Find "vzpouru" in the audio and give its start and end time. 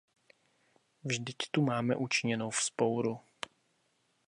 2.49-3.19